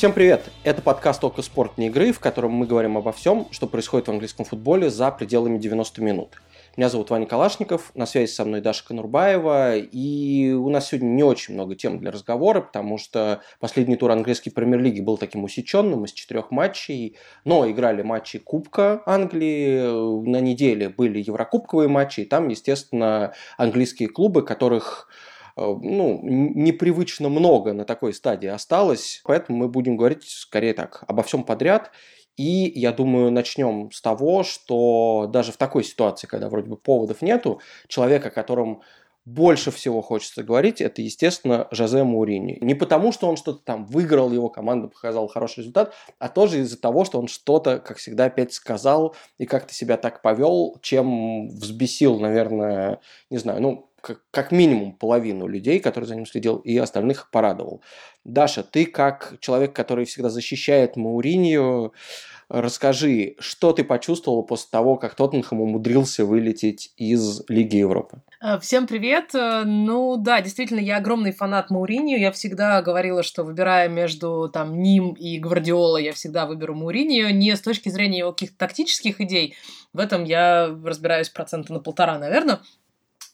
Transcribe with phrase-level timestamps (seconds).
[0.00, 0.50] Всем привет!
[0.64, 4.46] Это подкаст «Око спортной игры», в котором мы говорим обо всем, что происходит в английском
[4.46, 6.40] футболе за пределами 90 минут.
[6.78, 11.22] Меня зовут Ваня Калашников, на связи со мной Даша Конурбаева, и у нас сегодня не
[11.22, 16.12] очень много тем для разговора, потому что последний тур английской премьер-лиги был таким усеченным из
[16.12, 23.34] четырех матчей, но играли матчи Кубка Англии, на неделе были еврокубковые матчи, и там, естественно,
[23.58, 25.08] английские клубы, которых
[25.56, 31.44] ну, непривычно много на такой стадии осталось, поэтому мы будем говорить скорее так, обо всем
[31.44, 31.90] подряд.
[32.36, 37.20] И я думаю, начнем с того, что даже в такой ситуации, когда вроде бы поводов
[37.20, 38.82] нету, человек, о котором
[39.26, 42.58] больше всего хочется говорить, это, естественно, Жозе Маурини.
[42.62, 46.80] Не потому, что он что-то там выиграл, его команда показала хороший результат, а тоже из-за
[46.80, 52.18] того, что он что-то, как всегда, опять сказал и как-то себя так повел, чем взбесил,
[52.18, 57.30] наверное, не знаю, ну, как, как минимум половину людей, которые за ним следил, и остальных
[57.30, 57.82] порадовал.
[58.24, 61.92] Даша, ты как человек, который всегда защищает Мауринью,
[62.50, 68.22] расскажи, что ты почувствовала после того, как Тоттенхэм умудрился вылететь из Лиги Европы?
[68.42, 69.34] Э, всем привет!
[69.34, 72.18] Э, ну да, действительно, я огромный фанат Мауринью.
[72.18, 77.34] Я всегда говорила, что выбирая между там Ним и Гвардиола, я всегда выберу Мауринью.
[77.34, 79.54] Не с точки зрения его каких-то тактических идей.
[79.92, 82.60] В этом я разбираюсь процента на полтора, наверное.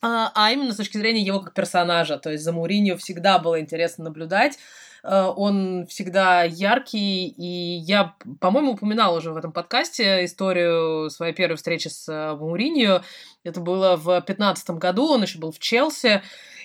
[0.02, 2.18] А, а именно с точки зрения его как персонажа.
[2.18, 4.58] То есть за Мourinho всегда было интересно наблюдать.
[5.06, 11.56] Э, он всегда яркий, и я, по-моему, упоминала уже в этом подкасте историю своей первой
[11.56, 13.02] встречи с э, Мауриньо.
[13.44, 16.22] Это было в 2015 году, он еще был в Челси.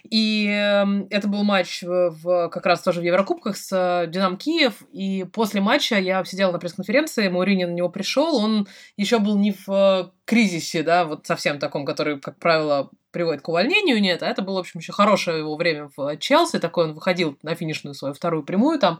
[0.09, 4.81] И эм, это был матч в, как раз тоже в Еврокубках с э, Динам Киев.
[4.91, 8.35] И после матча я сидела на пресс-конференции, Маурини на него пришел.
[8.35, 13.49] Он еще был не в кризисе, да, вот совсем таком, который, как правило, приводит к
[13.49, 16.93] увольнению, нет, а это было, в общем, еще хорошее его время в Челси, такой он
[16.93, 18.99] выходил на финишную свою вторую прямую там,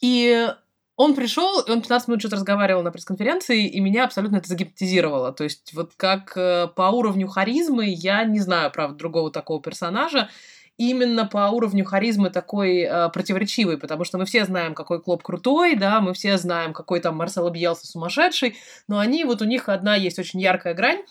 [0.00, 0.48] и
[0.96, 5.32] он пришел, и он 15 минут что-то разговаривал на пресс-конференции, и меня абсолютно это загипнотизировало.
[5.32, 10.28] То есть вот как э, по уровню харизмы я не знаю, правда, другого такого персонажа,
[10.76, 15.74] именно по уровню харизмы такой э, противоречивый, потому что мы все знаем, какой Клоп крутой,
[15.74, 19.94] да, мы все знаем, какой там Марсело Бьелса сумасшедший, но они, вот у них одна
[19.94, 21.02] есть очень яркая грань,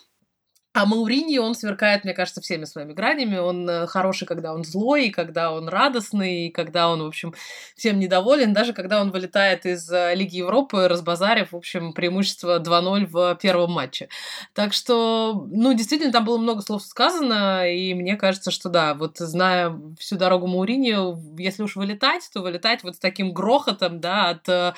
[0.72, 3.38] а Мауриньо, он сверкает, мне кажется, всеми своими гранями.
[3.38, 7.34] Он э, хороший, когда он злой, и когда он радостный, и когда он, в общем,
[7.76, 8.54] всем недоволен.
[8.54, 13.72] Даже когда он вылетает из э, Лиги Европы, разбазарив, в общем, преимущество 2-0 в первом
[13.72, 14.10] матче.
[14.54, 19.18] Так что, ну, действительно, там было много слов сказано, и мне кажется, что да, вот
[19.18, 24.48] зная всю дорогу Мауриньо, если уж вылетать, то вылетать вот с таким грохотом, да, от
[24.48, 24.74] э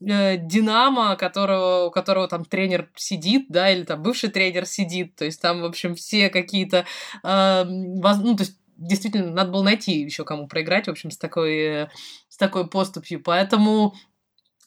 [0.00, 5.33] Динамо, которого, у которого там тренер сидит, да, или там бывший тренер сидит, то есть
[5.36, 6.84] там, в общем, все какие-то,
[7.22, 8.18] э, воз...
[8.18, 11.88] ну, то есть действительно, надо было найти еще кому проиграть, в общем, с такой,
[12.28, 13.22] с такой поступью.
[13.22, 13.94] Поэтому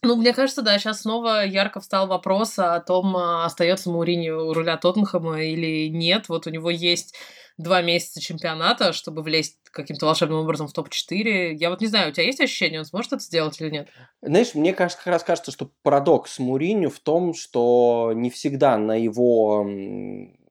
[0.03, 4.53] ну, мне кажется, да, сейчас снова ярко встал вопрос о том, а, остается Маурини у
[4.53, 6.29] руля Тоттенхэма или нет.
[6.29, 7.15] Вот у него есть
[7.57, 11.55] два месяца чемпионата, чтобы влезть каким-то волшебным образом в топ-4.
[11.55, 13.89] Я вот не знаю, у тебя есть ощущение, он сможет это сделать или нет?
[14.21, 18.93] Знаешь, мне кажется, как раз кажется, что парадокс Муриню в том, что не всегда на
[18.93, 19.67] его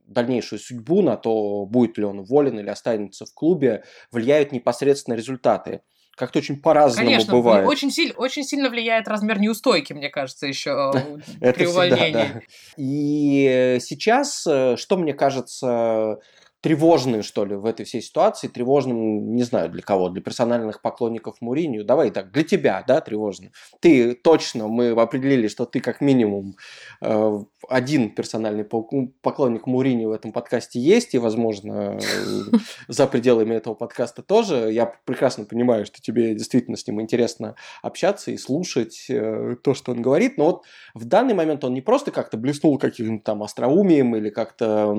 [0.07, 5.83] дальнейшую судьбу, на то, будет ли он уволен или останется в клубе, влияют непосредственно результаты.
[6.17, 7.69] Как-то очень по-разному Конечно, бывает.
[7.69, 10.93] Очень, силь, очень сильно влияет размер неустойки, мне кажется, еще
[11.41, 12.43] при увольнении.
[12.79, 16.19] И сейчас, э, что мне кажется
[16.67, 21.37] тревожным, что ли, в этой всей ситуации, тревожным, не знаю для кого, для персональных поклонников
[21.41, 21.85] Муринию.
[21.85, 23.53] Давай так, для тебя, да, тревожно.
[23.81, 26.57] Ты точно, мы определили, что ты как минимум
[27.03, 27.39] э,
[27.69, 31.99] один персональный поклонник Мурини в этом подкасте есть, и, возможно,
[32.89, 34.71] за пределами этого подкаста тоже.
[34.73, 39.93] Я прекрасно понимаю, что тебе действительно с ним интересно общаться и слушать э, то, что
[39.93, 44.17] он говорит, но вот в данный момент он не просто как-то блеснул каким-то там остроумием
[44.17, 44.95] или как-то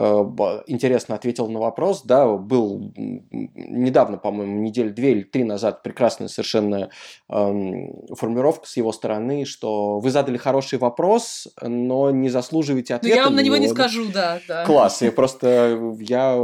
[0.00, 0.24] Э,
[0.68, 2.02] интересно ответил на вопрос.
[2.04, 6.90] Да, был недавно, по-моему, неделю две или три назад прекрасная совершенно
[7.28, 13.16] эм, формулировка с его стороны, что вы задали хороший вопрос, но не заслуживаете ответа.
[13.16, 14.64] Но я вам на него не скажу, да, да.
[14.64, 16.38] Класс, я просто я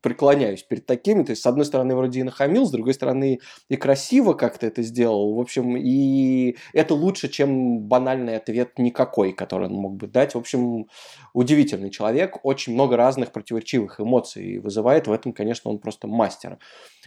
[0.00, 1.22] преклоняюсь перед такими.
[1.22, 4.82] То есть, с одной стороны, вроде и нахамил, с другой стороны, и красиво как-то это
[4.82, 5.34] сделал.
[5.34, 10.34] В общем, и это лучше, чем банальный ответ никакой, который он мог бы дать.
[10.34, 10.86] В общем,
[11.32, 16.58] удивительный человек, очень много разных противоречивых эмоций вызывает, в этом, конечно, он просто мастер.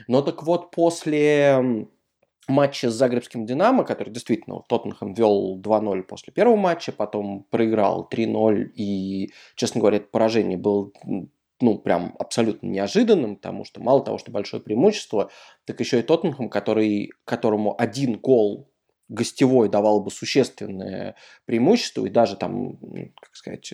[0.08, 1.88] Но так вот, после
[2.48, 8.72] матча с Загребским Динамо, который действительно Тоттенхэм вел 2-0 после первого матча, потом проиграл 3-0,
[8.76, 10.92] и, честно говоря, это поражение было
[11.62, 15.32] ну, прям абсолютно неожиданным, потому что мало того, что большое преимущество,
[15.66, 18.70] так еще и Тоттенхэм, который, которому один гол
[19.08, 21.16] гостевой давал бы существенное
[21.46, 22.78] преимущество, и даже там,
[23.22, 23.74] как сказать,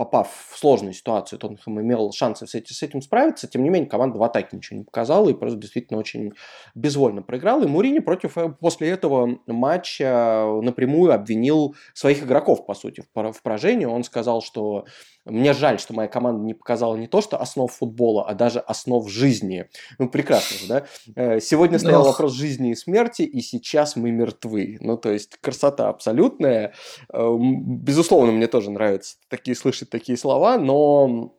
[0.00, 3.46] попав в сложную ситуацию, Тоттенхэм имел шансы с этим, с этим справиться.
[3.46, 6.32] Тем не менее, команда в атаке ничего не показала и просто действительно очень
[6.74, 7.64] безвольно проиграла.
[7.64, 13.84] И Мурини против э, после этого матча напрямую обвинил своих игроков, по сути, в поражении.
[13.84, 14.86] Он сказал, что
[15.26, 19.08] мне жаль, что моя команда не показала не то, что основ футбола, а даже основ
[19.10, 19.66] жизни.
[19.98, 20.86] Ну, прекрасно же, да?
[21.14, 22.08] Э, сегодня стоял Ох.
[22.08, 24.78] вопрос жизни и смерти, и сейчас мы мертвы.
[24.80, 26.72] Ну, то есть, красота абсолютная.
[27.12, 31.34] Э, безусловно, мне тоже нравится такие слышать такие слова, но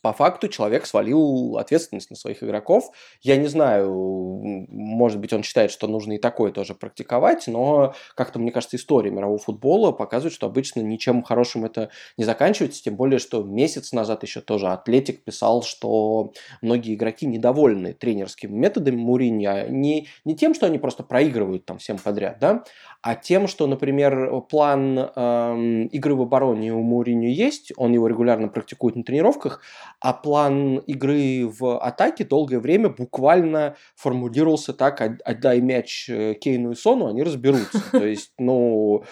[0.00, 2.90] по факту человек свалил ответственность на своих игроков.
[3.20, 8.38] Я не знаю, может быть, он считает, что нужно и такое тоже практиковать, но как-то,
[8.38, 13.18] мне кажется, история мирового футбола показывает, что обычно ничем хорошим это не заканчивается, тем более,
[13.18, 20.08] что месяц назад еще тоже Атлетик писал, что многие игроки недовольны тренерскими методами Муринья, не,
[20.24, 22.64] не тем, что они просто проигрывают там всем подряд, да,
[23.02, 28.48] а тем, что, например, план эм, игры в обороне у Муриньо есть, он его регулярно
[28.48, 29.60] практикует на тренировках,
[30.00, 36.74] а план игры в атаке долгое время буквально формулировался так, отдай мяч э, Кейну и
[36.74, 37.80] Сону, они разберутся.
[37.92, 39.04] То есть, ну,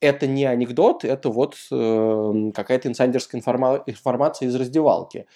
[0.00, 5.26] это не анекдот, это вот э, какая-то инсайдерская информа- информация из раздевалки.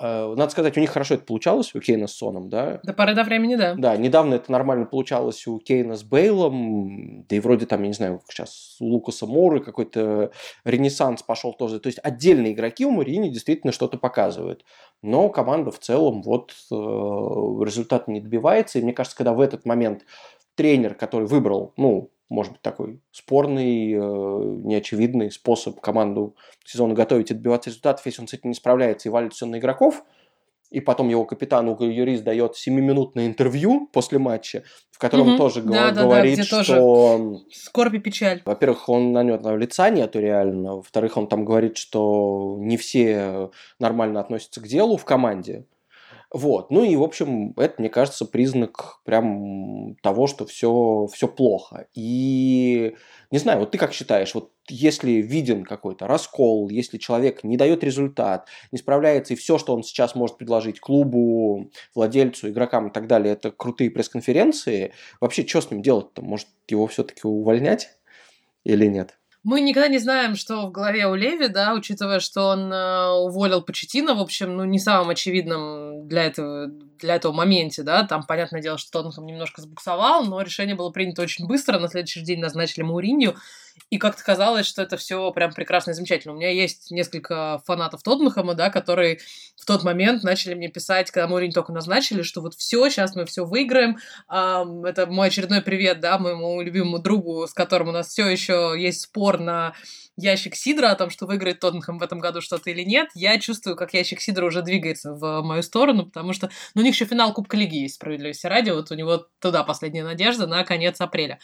[0.00, 2.80] Э, надо сказать, у них хорошо это получалось, у Кейна с Соном, да?
[2.82, 3.74] До поры до времени, да.
[3.76, 7.94] Да, недавно это нормально получалось у Кейна с Бейлом, да и вроде там, я не
[7.94, 10.32] знаю, сейчас у Лукаса Моры какой-то
[10.64, 11.80] ренессанс пошел тоже.
[11.80, 14.64] То есть отдельные игроки у Марини действительно что-то показывают.
[15.02, 18.78] Но команда в целом вот э, результат не добивается.
[18.78, 20.04] И мне кажется, когда в этот момент
[20.54, 27.30] тренер, который выбрал, ну, может быть, такой спорный, э, неочевидный способ команду к сезону готовить
[27.30, 30.04] и добиваться результатов, если он с этим не справляется и валит все на игроков,
[30.70, 34.62] и потом его капитан Уго Юрис дает 7-минутное интервью после матча,
[34.92, 35.38] в котором угу.
[35.38, 37.18] тоже да, говорит, да, что...
[37.18, 38.42] Тоже скорбь и печаль.
[38.44, 40.76] Во-первых, он на него лица нету реально.
[40.76, 43.50] Во-вторых, он там говорит, что не все
[43.80, 45.66] нормально относятся к делу в команде.
[46.32, 46.70] Вот.
[46.70, 51.88] Ну и, в общем, это, мне кажется, признак прям того, что все, все плохо.
[51.92, 52.94] И
[53.32, 57.82] не знаю, вот ты как считаешь, вот если виден какой-то раскол, если человек не дает
[57.82, 63.08] результат, не справляется, и все, что он сейчас может предложить клубу, владельцу, игрокам и так
[63.08, 66.22] далее, это крутые пресс-конференции, вообще что с ним делать-то?
[66.22, 67.90] Может его все-таки увольнять
[68.62, 69.19] или нет?
[69.42, 73.62] Мы никогда не знаем, что в голове у Леви, да, учитывая, что он э, уволил
[73.62, 76.66] Почетина, в общем, ну, не самым очевидным для этого,
[76.98, 81.22] для этого моменте, да, там, понятное дело, что Тоттенхэм немножко сбуксовал, но решение было принято
[81.22, 83.34] очень быстро, на следующий день назначили Мауринью,
[83.88, 86.34] и как-то казалось, что это все прям прекрасно и замечательно.
[86.34, 89.18] У меня есть несколько фанатов Тоттенхэма, да, которые
[89.56, 93.24] в тот момент начали мне писать, когда Муринь только назначили, что вот все, сейчас мы
[93.24, 93.98] все выиграем.
[94.28, 99.02] Это мой очередной привет, да, моему любимому другу, с которым у нас все еще есть
[99.02, 99.74] спор на
[100.16, 103.76] ящик Сидра о том, что выиграет Тоттенхэм в этом году что-то или нет, я чувствую,
[103.76, 107.32] как ящик Сидра уже двигается в мою сторону, потому что ну, у них еще финал
[107.32, 111.38] Кубка Лиги есть, справедливости ради, вот у него туда последняя надежда на конец апреля.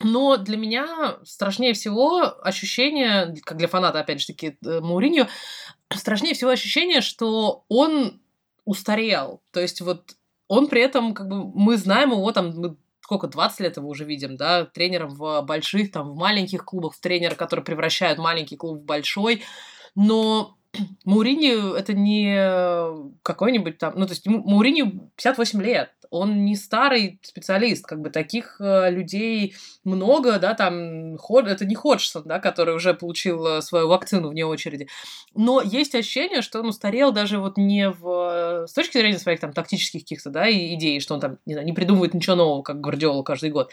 [0.00, 5.26] Но для меня страшнее всего ощущение, как для фаната, опять же таки, э, Мауриньо,
[5.90, 8.20] страшнее всего ощущение, что он
[8.64, 9.40] устарел.
[9.52, 10.16] То есть вот
[10.48, 14.04] он при этом, как бы, мы знаем его там, мы сколько, 20 лет его уже
[14.04, 18.80] видим, да, тренером в больших, там, в маленьких клубах, в тренера, который превращает маленький клуб
[18.80, 19.44] в большой,
[19.94, 20.56] но
[21.04, 22.34] Мауриньо это не
[23.22, 28.56] какой-нибудь там, ну, то есть Мауриньо 58 лет, он не старый специалист, как бы таких
[28.60, 29.54] э, людей
[29.84, 34.44] много, да, там, Ход, это не Ходжсон, да, который уже получил э, свою вакцину вне
[34.44, 34.88] очереди,
[35.34, 39.52] но есть ощущение, что он устарел даже вот не в, с точки зрения своих там
[39.52, 43.22] тактических каких-то, да, идей, что он там, не знаю, не придумывает ничего нового, как Гвардиола
[43.22, 43.70] каждый год,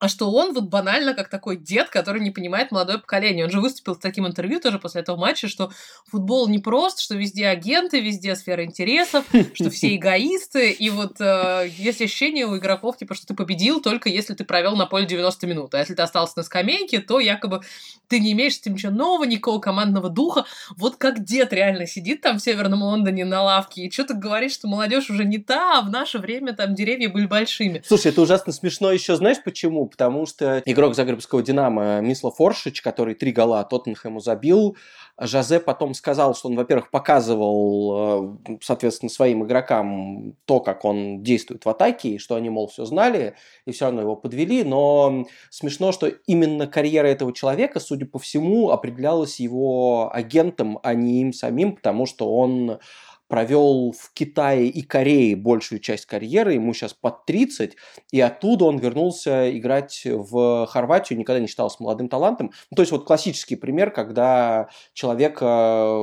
[0.00, 3.44] а что он вот банально как такой дед, который не понимает молодое поколение.
[3.44, 5.70] Он же выступил с таким интервью тоже после этого матча, что
[6.08, 11.68] футбол не прост, что везде агенты, везде сфера интересов, что все эгоисты, и вот э,
[11.76, 15.46] есть ощущение у игроков, типа, что ты победил только если ты провел на поле 90
[15.46, 17.60] минут, а если ты остался на скамейке, то якобы
[18.08, 20.46] ты не имеешь с этим ничего нового, никакого командного духа.
[20.76, 24.66] Вот как дед реально сидит там в Северном Лондоне на лавке и что-то говорит, что
[24.66, 27.82] молодежь уже не та, а в наше время там деревья были большими.
[27.86, 29.89] Слушай, это ужасно смешно еще, знаешь почему?
[29.90, 34.76] Потому что игрок Загребского «Динамо» Мисло Форшич, который три гола Тоттенхэму забил,
[35.20, 41.64] Жозе потом сказал, что он, во-первых, показывал, э, соответственно, своим игрокам то, как он действует
[41.66, 43.34] в атаке, и что они, мол, все знали,
[43.66, 44.64] и все равно его подвели.
[44.64, 51.20] Но смешно, что именно карьера этого человека, судя по всему, определялась его агентом, а не
[51.20, 52.78] им самим, потому что он
[53.30, 57.76] провел в Китае и Корее большую часть карьеры, ему сейчас под 30,
[58.10, 62.50] и оттуда он вернулся играть в Хорватию, никогда не считался молодым талантом.
[62.70, 65.96] Ну, то есть вот классический пример, когда человека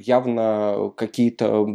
[0.00, 1.66] явно какие-то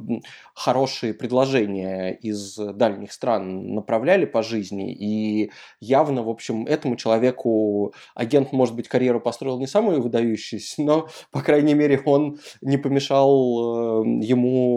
[0.54, 8.54] хорошие предложения из дальних стран направляли по жизни, и явно, в общем, этому человеку агент,
[8.54, 14.06] может быть, карьеру построил не самую выдающуюся, но, по крайней мере, он не помешал э,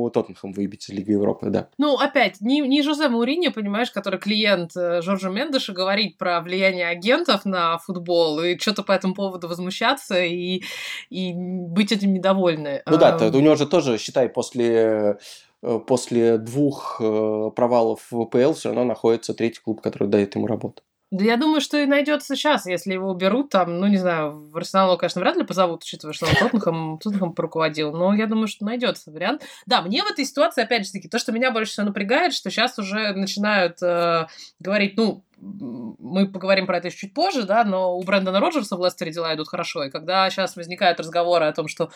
[0.09, 1.69] ему Тоттенхэм выбить из Лиги Европы, да.
[1.79, 6.89] Ну, опять, не, не Жозе Мауриньо, понимаешь, который клиент э, Жоржа Мендеша, говорит про влияние
[6.89, 10.63] агентов на футбол и что-то по этому поводу возмущаться и,
[11.11, 12.83] и быть этим недовольны.
[12.87, 15.19] Ну да, у него же тоже, считай, после
[15.63, 20.47] Э, после двух э, провалов в ВПЛ все равно находится третий клуб, который дает ему
[20.47, 20.83] работу.
[21.11, 24.57] Да я думаю, что и найдется сейчас, если его уберут, там, ну, не знаю, в
[24.57, 28.67] Арсенал, конечно, вряд ли позовут, учитывая, что он Тоттенхэм, Тоттенхэм поруководил, но я думаю, что
[28.67, 29.43] найдется вариант.
[29.65, 32.51] Да, мне в этой ситуации, опять же таки, то, что меня больше всего напрягает, что
[32.51, 34.27] сейчас уже начинают э,
[34.61, 39.11] говорить, ну, мы поговорим про это чуть позже, да, но у Брэндона Роджерса в Лестере
[39.11, 41.91] дела идут хорошо, и когда сейчас возникают разговоры о том, что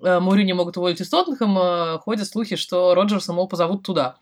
[0.00, 4.16] э, Мourinho могут уволить из Тоттенхэма, ходят слухи, что Роджерса, мол, позовут туда.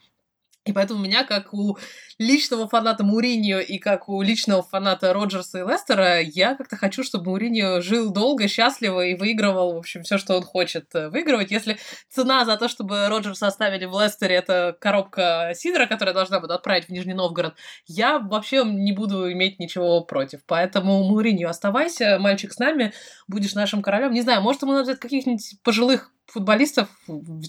[0.68, 1.78] И поэтому меня, как у
[2.18, 7.30] личного фаната Муриньо и как у личного фаната Роджерса и Лестера, я как-то хочу, чтобы
[7.30, 11.50] Муриньо жил долго, счастливо и выигрывал, в общем, все, что он хочет э, выигрывать.
[11.50, 11.78] Если
[12.10, 16.84] цена за то, чтобы Роджерса оставили в Лестере, это коробка сидра, которая должна буду отправить
[16.84, 17.54] в Нижний Новгород,
[17.86, 20.40] я вообще не буду иметь ничего против.
[20.46, 22.92] Поэтому, Муриньо, оставайся, мальчик с нами,
[23.26, 24.12] будешь нашим королем.
[24.12, 26.88] Не знаю, может, ему надо взять каких-нибудь пожилых футболистов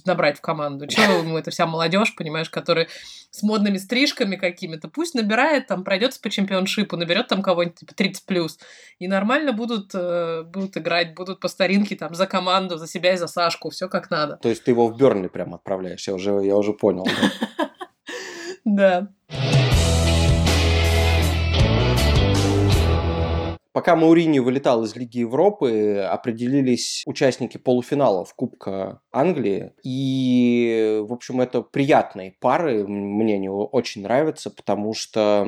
[0.05, 0.87] набрать в команду.
[0.87, 2.87] Чего ему эта вся молодежь, понимаешь, которые
[3.29, 4.87] с модными стрижками какими-то.
[4.87, 8.57] Пусть набирает, там, пройдется по чемпионшипу, наберет там кого-нибудь типа 30 плюс.
[8.97, 13.17] И нормально будут, э, будут играть, будут по старинке там за команду, за себя и
[13.17, 14.37] за Сашку, все как надо.
[14.37, 17.07] То есть ты его в Бернли прям отправляешь, я уже, я уже понял.
[18.65, 19.09] Да.
[23.79, 29.71] Пока Маурини вылетал из Лиги Европы, определились участники полуфиналов Кубка Англии.
[29.85, 32.85] И, в общем, это приятные пары.
[32.85, 35.45] Мне они очень нравятся, потому что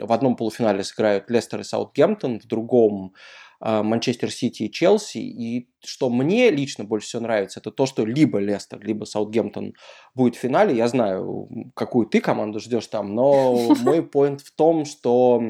[0.00, 3.14] в одном полуфинале сыграют Лестер и Саутгемптон, в другом
[3.62, 5.18] Манчестер Сити и Челси.
[5.18, 9.74] И что мне лично больше всего нравится, это то, что либо Лестер, либо Саутгемптон
[10.14, 10.76] будет в финале.
[10.76, 15.42] Я знаю, какую ты команду ждешь там, но мой поинт в том, что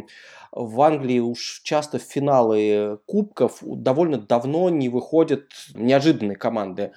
[0.52, 6.92] в Англии уж часто в финалы кубков довольно давно не выходят неожиданные команды.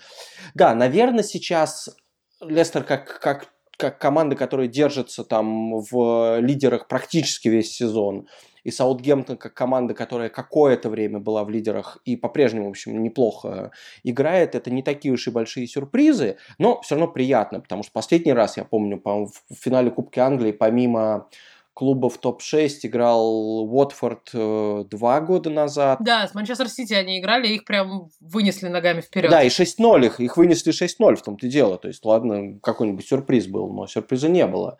[0.54, 1.96] Да, наверное, сейчас
[2.42, 8.28] Лестер как, как как команда, которая держится там в лидерах практически весь сезон,
[8.64, 13.72] и Саутгемптон как команда, которая какое-то время была в лидерах и по-прежнему, в общем, неплохо
[14.04, 18.34] играет, это не такие уж и большие сюрпризы, но все равно приятно, потому что последний
[18.34, 21.30] раз, я помню, по в финале Кубки Англии, помимо
[21.76, 26.00] клубов топ-6 играл Уотфорд э, два года назад.
[26.02, 29.30] Да, с Манчестер Сити они играли, их прям вынесли ногами вперед.
[29.30, 31.78] Да, и 6-0 их, их вынесли 6-0 в том-то и дело.
[31.78, 34.78] То есть, ладно, какой-нибудь сюрприз был, но сюрприза не было.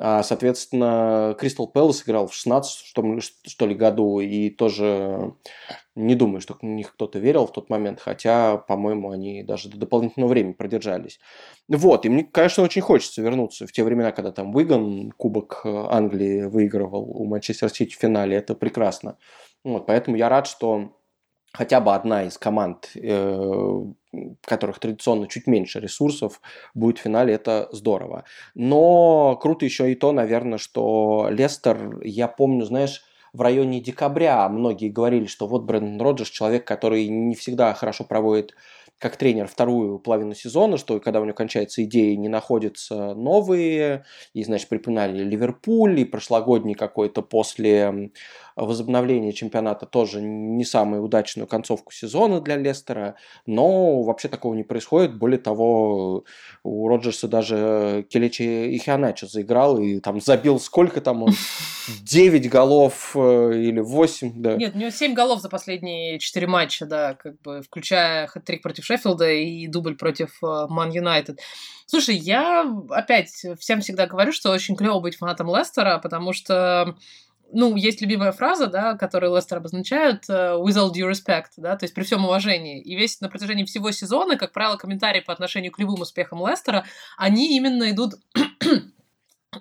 [0.00, 5.34] А, соответственно, Кристал Пэлас играл в 16 что, что ли году, и тоже
[5.94, 9.76] не думаю, что в них кто-то верил в тот момент, хотя, по-моему, они даже до
[9.76, 11.20] дополнительного времени продержались.
[11.68, 16.42] Вот, и мне, конечно, очень хочется вернуться в те времена, когда там Уиган Кубок Англии
[16.42, 19.16] выигрывал у Манчестер Сити в финале, это прекрасно.
[19.62, 20.96] Вот, поэтому я рад, что
[21.54, 23.82] хотя бы одна из команд, э,
[24.44, 26.40] которых традиционно чуть меньше ресурсов,
[26.74, 28.24] будет в финале, это здорово.
[28.54, 34.90] Но круто еще и то, наверное, что Лестер, я помню, знаешь, в районе декабря многие
[34.90, 38.54] говорили, что вот Брэндон Роджерс человек, который не всегда хорошо проводит
[38.98, 44.44] как тренер вторую половину сезона, что когда у него кончается идея, не находятся новые, и,
[44.44, 48.12] значит, припоминали Ливерпуль, и прошлогодний какой-то после
[48.56, 55.16] возобновления чемпионата тоже не самую удачную концовку сезона для Лестера, но вообще такого не происходит.
[55.16, 56.24] Более того,
[56.62, 61.32] у Роджерса даже Келечи Ихианачо заиграл и там забил сколько там он?
[62.02, 64.56] 9 голов э, или 8, да.
[64.56, 68.84] Нет, у него 7 голов за последние 4 матча, да, как бы включая хэт-трик против
[68.84, 71.40] Шеффилда и дубль против э, Ман Юнайтед.
[71.86, 76.96] Слушай, я опять всем всегда говорю, что очень клево быть фанатом Лестера, потому что
[77.54, 81.94] ну, есть любимая фраза, да, которую Лестер обозначают with all due respect, да, то есть
[81.94, 82.80] при всем уважении.
[82.80, 86.84] И весь на протяжении всего сезона, как правило, комментарии по отношению к любым успехам Лестера,
[87.16, 88.14] они именно идут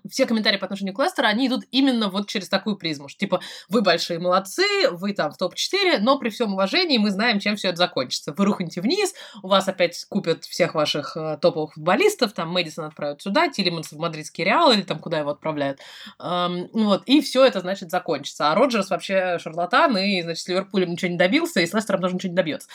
[0.09, 3.07] все комментарии по отношению к Лестеру, они идут именно вот через такую призму.
[3.07, 7.39] Что, типа, вы большие молодцы, вы там в топ-4, но при всем уважении мы знаем,
[7.39, 8.33] чем все это закончится.
[8.35, 13.21] Вы рухнете вниз, у вас опять купят всех ваших э, топовых футболистов, там Мэдисон отправят
[13.21, 15.79] сюда, Тилиманс в мадридский Реал или там куда его отправляют.
[16.19, 18.51] Эм, вот, и все это, значит, закончится.
[18.51, 22.15] А Роджерс вообще шарлатан, и, значит, с Ливерпулем ничего не добился, и с Лестером тоже
[22.15, 22.67] ничего не добьется.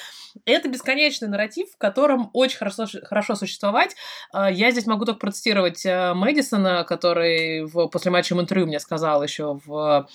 [0.44, 3.94] Это бесконечный нарратив, в котором очень хорошо, хорошо существовать.
[4.34, 8.80] Э, я здесь могу только процитировать э, Мэдисона, который который в, после матча Монтрю мне
[8.80, 10.08] сказал еще в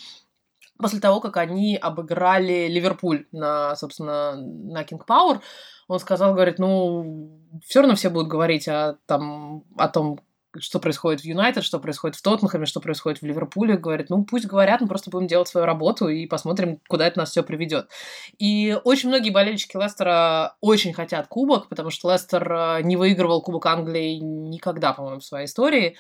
[0.78, 5.40] после того, как они обыграли Ливерпуль на, собственно, на King Power,
[5.88, 10.20] он сказал, говорит, ну, все равно все будут говорить о, там, о том,
[10.60, 14.46] что происходит в Юнайтед, что происходит в Тоттенхэме, что происходит в Ливерпуле, говорит, ну пусть
[14.46, 17.90] говорят, мы просто будем делать свою работу и посмотрим, куда это нас все приведет.
[18.38, 23.66] И очень многие болельщики Лестера очень хотят кубок, потому что Лестер э, не выигрывал Кубок
[23.66, 25.98] Англии никогда, по-моему, в своей истории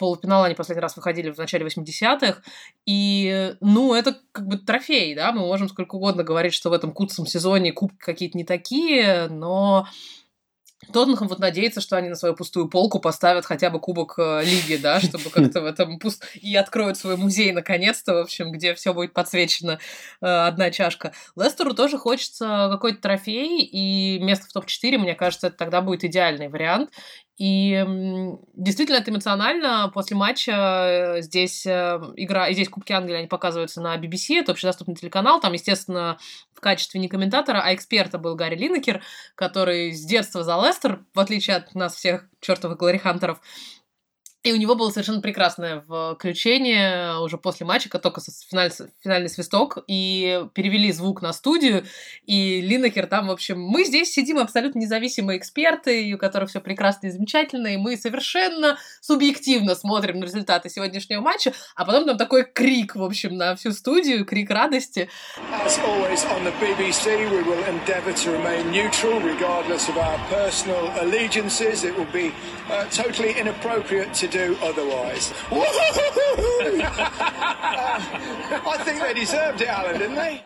[0.00, 2.42] полуфинал они последний раз выходили в начале 80-х.
[2.86, 6.92] И, ну, это как бы трофей, да, мы можем сколько угодно говорить, что в этом
[6.92, 9.86] куцом сезоне кубки какие-то не такие, но
[10.92, 14.76] Тоттенхэм вот надеется, что они на свою пустую полку поставят хотя бы кубок э, лиги,
[14.76, 16.24] да, чтобы как-то в этом пуст...
[16.34, 19.78] И откроют свой музей наконец-то, в общем, где все будет подсвечено
[20.22, 21.12] э, одна чашка.
[21.36, 26.48] Лестеру тоже хочется какой-то трофей, и место в топ-4, мне кажется, это тогда будет идеальный
[26.48, 26.90] вариант.
[27.40, 27.86] И
[28.54, 29.90] действительно, это эмоционально.
[29.94, 34.52] После матча э, здесь э, игра, и здесь Кубки Англии, они показываются на BBC, это
[34.52, 35.40] общедоступный телеканал.
[35.40, 36.18] Там, естественно,
[36.52, 39.00] в качестве не комментатора, а эксперта был Гарри Линнекер,
[39.36, 43.40] который с детства за Лестер, в отличие от нас всех чертовых Глори Хантеров,
[44.42, 49.78] и у него было совершенно прекрасное включение уже после матча, как только финаль, финальный свисток,
[49.86, 51.84] и перевели звук на студию,
[52.24, 57.08] и Линнекер там, в общем, мы здесь сидим абсолютно независимые эксперты, у которых все прекрасно
[57.08, 62.44] и замечательно, и мы совершенно субъективно смотрим на результаты сегодняшнего матча, а потом там такой
[62.44, 65.08] крик, в общем, на всю студию, крик радости.
[65.64, 65.78] As
[74.30, 75.34] do otherwise.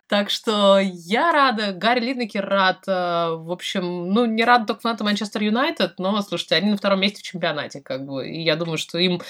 [0.09, 2.85] Так что я рада, Гарри Линнекер рад.
[2.87, 7.01] Э, в общем, ну, не рад только фанатам Манчестер Юнайтед, но, слушайте, они на втором
[7.01, 8.29] месте в чемпионате, как бы.
[8.29, 9.20] И я думаю, что им,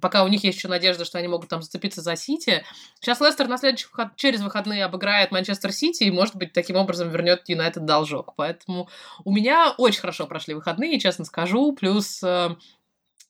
[0.00, 2.64] пока у них есть еще надежда, что они могут там зацепиться за Сити.
[3.00, 7.10] Сейчас Лестер на следующий выход, через выходные обыграет Манчестер Сити и, может быть, таким образом
[7.10, 8.34] вернет Юнайтед должок.
[8.36, 8.88] Поэтому
[9.24, 11.72] у меня очень хорошо прошли выходные, честно скажу.
[11.72, 12.56] Плюс э,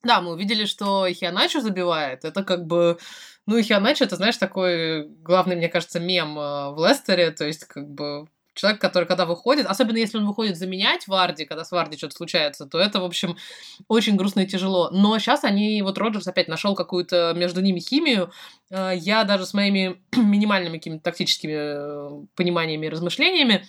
[0.06, 2.24] да, мы увидели, что Хианачо забивает.
[2.24, 2.98] Это как бы...
[3.46, 7.30] Ну, Хианачо, это, знаешь, такой главный, мне кажется, мем э, в Лестере.
[7.30, 11.64] То есть, как бы, человек, который когда выходит, особенно если он выходит заменять Варди, когда
[11.64, 13.36] с Варди что-то случается, то это, в общем,
[13.86, 14.90] очень грустно и тяжело.
[14.90, 18.32] Но сейчас они, вот Роджерс опять нашел какую-то между ними химию.
[18.70, 23.66] Э, я даже с моими минимальными какими-то тактическими э, пониманиями и размышлениями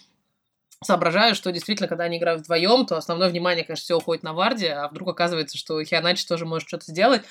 [0.83, 4.67] соображаю, что действительно, когда они играют вдвоем, то основное внимание, конечно, все уходит на Варди,
[4.67, 7.23] а вдруг оказывается, что Хианачи тоже может что-то сделать.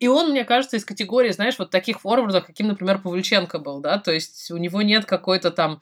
[0.00, 3.98] И он, мне кажется, из категории, знаешь, вот таких форвардов, каким, например, Павлюченко был, да,
[3.98, 5.80] то есть у него нет какой-то там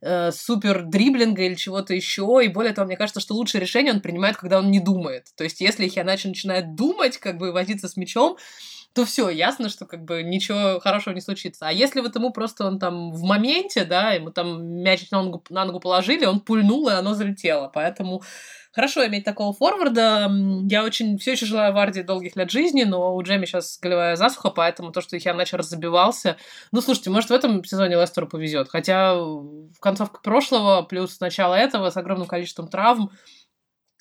[0.00, 4.00] э, супер дриблинга или чего-то еще, и более того, мне кажется, что лучшее решение он
[4.00, 5.26] принимает, когда он не думает.
[5.36, 8.36] То есть если Хианачи начинает думать, как бы возиться с мячом,
[8.92, 11.68] то все, ясно, что как бы ничего хорошего не случится.
[11.68, 15.44] А если вот ему просто он там в моменте, да, ему там мяч на ногу,
[15.48, 17.70] на ногу положили, он пульнул, и оно залетело.
[17.72, 18.22] Поэтому
[18.72, 20.28] хорошо иметь такого форварда.
[20.68, 24.50] Я очень все еще желаю Варди долгих лет жизни, но у Джейми сейчас голевая засуха,
[24.50, 26.36] поэтому то, что я начал разобивался.
[26.72, 28.68] Ну, слушайте, может, в этом сезоне Лестеру повезет.
[28.68, 33.12] Хотя в концовке прошлого плюс начало этого с огромным количеством травм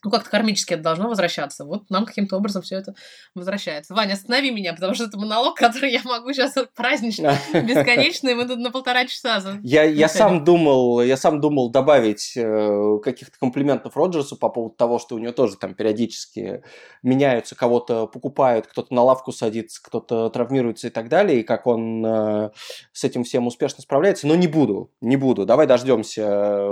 [0.04, 1.66] ну, как-то кармически это должно возвращаться.
[1.66, 2.94] Вот нам каким-то образом все это
[3.36, 3.94] возвращается.
[3.94, 8.60] Ваня, останови меня, потому что это монолог, который я могу сейчас празднично, бесконечный, мы тут
[8.60, 9.60] на полтора часа.
[9.64, 15.00] Я, я сам думал, я сам думал добавить э, каких-то комплиментов Роджерсу по поводу того,
[15.00, 16.64] что у него тоже там периодически
[17.04, 22.06] меняются, кого-то покупают, кто-то на лавку садится, кто-то травмируется и так далее, и как он
[22.06, 22.52] э,
[22.92, 24.28] с этим всем успешно справляется.
[24.28, 25.46] Но не буду, не буду.
[25.46, 26.70] Давай дождемся э,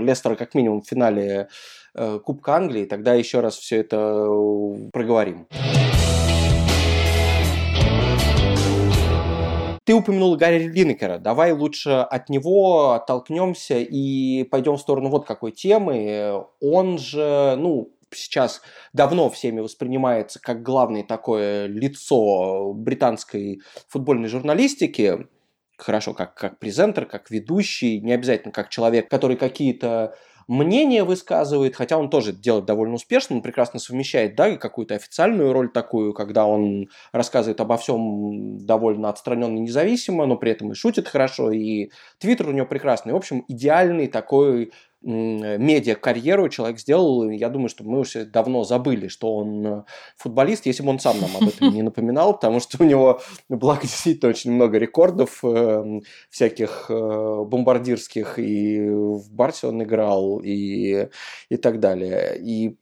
[0.00, 1.48] Лестера как минимум в финале
[1.94, 5.46] Кубка Англии, тогда еще раз все это э, проговорим.
[9.88, 11.18] Ты упомянул Гарри Линнекера.
[11.18, 16.44] Давай лучше от него оттолкнемся и пойдем в сторону вот какой темы.
[16.60, 18.60] Он же, ну, сейчас
[18.92, 25.26] давно всеми воспринимается как главное такое лицо британской футбольной журналистики.
[25.78, 30.14] хорошо как, как презентер, как ведущий, не обязательно как человек, который какие-то
[30.48, 35.70] мнение высказывает, хотя он тоже делает довольно успешно, он прекрасно совмещает, да, какую-то официальную роль
[35.70, 41.06] такую, когда он рассказывает обо всем довольно отстраненно и независимо, но при этом и шутит
[41.06, 43.12] хорошо, и твиттер у него прекрасный.
[43.12, 49.36] В общем, идеальный такой медиа-карьеру человек сделал, я думаю, что мы уже давно забыли, что
[49.36, 49.84] он э,
[50.16, 53.82] футболист, если бы он сам нам об этом не напоминал, потому что у него, благо,
[53.82, 61.08] действительно очень много рекордов э, всяких э, бомбардирских, и в Барсе он играл, и,
[61.48, 62.36] и так далее.
[62.40, 62.76] И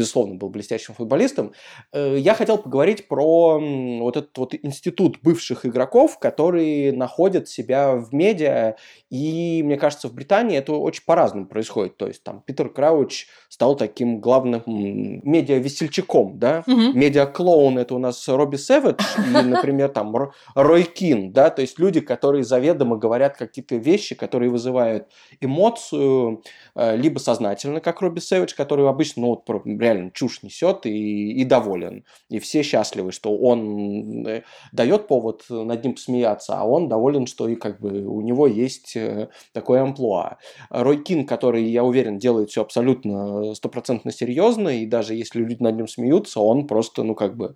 [0.00, 1.52] безусловно, был блестящим футболистом.
[1.92, 3.60] Э, я хотел поговорить про
[4.00, 8.76] вот этот вот институт бывших игроков, которые находят себя в медиа,
[9.10, 11.98] и, мне кажется, в Британии это очень по-разному происходит.
[11.98, 16.64] То есть там Питер Крауч стал таким главным медиа-весельчаком, да?
[16.66, 16.92] Угу.
[16.94, 20.16] Медиа-клоун это у нас Робби Сэвидж и, например, там
[20.54, 21.50] Рой Кин, да?
[21.50, 25.08] То есть люди, которые заведомо говорят какие-то вещи, которые вызывают
[25.42, 26.42] эмоцию,
[26.74, 29.44] э, либо сознательно, как Робби Сэвидж, который обычно, ну, вот,
[29.90, 32.04] реально чушь несет и, и доволен.
[32.28, 37.48] И все счастливы, что он э, дает повод над ним посмеяться, а он доволен, что
[37.48, 40.38] и как бы у него есть э, такое амплуа.
[40.70, 45.76] Рой Кин, который, я уверен, делает все абсолютно стопроцентно серьезно, и даже если люди над
[45.76, 47.54] ним смеются, он просто, ну, как бы